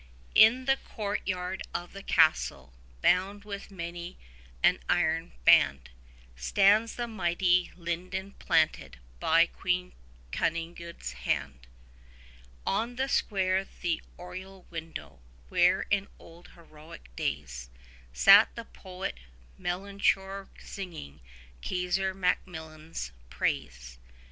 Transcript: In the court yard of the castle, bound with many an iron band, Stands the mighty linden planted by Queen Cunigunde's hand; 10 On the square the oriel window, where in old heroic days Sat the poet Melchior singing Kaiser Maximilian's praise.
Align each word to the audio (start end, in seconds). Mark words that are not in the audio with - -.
In 0.33 0.65
the 0.65 0.77
court 0.77 1.21
yard 1.27 1.61
of 1.75 1.93
the 1.93 2.01
castle, 2.01 2.73
bound 3.03 3.43
with 3.43 3.69
many 3.69 4.17
an 4.63 4.79
iron 4.89 5.33
band, 5.45 5.91
Stands 6.35 6.95
the 6.95 7.07
mighty 7.07 7.69
linden 7.77 8.31
planted 8.39 8.97
by 9.19 9.45
Queen 9.45 9.93
Cunigunde's 10.31 11.11
hand; 11.11 11.67
10 12.65 12.65
On 12.65 12.95
the 12.95 13.07
square 13.07 13.63
the 13.63 14.01
oriel 14.17 14.65
window, 14.71 15.19
where 15.49 15.83
in 15.91 16.07
old 16.17 16.47
heroic 16.55 17.15
days 17.15 17.69
Sat 18.11 18.49
the 18.55 18.65
poet 18.65 19.19
Melchior 19.59 20.47
singing 20.57 21.19
Kaiser 21.61 22.15
Maximilian's 22.15 23.11
praise. 23.29 23.99